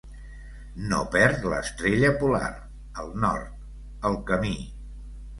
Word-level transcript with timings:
No 0.91 1.01
perd 1.15 1.43
l’estrella 1.51 2.09
polar, 2.23 2.49
el 3.03 3.11
nord, 3.25 3.59
el 4.11 4.17
camí. 4.31 4.55